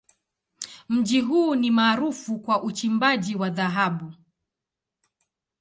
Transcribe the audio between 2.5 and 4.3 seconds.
uchimbaji wa dhahabu.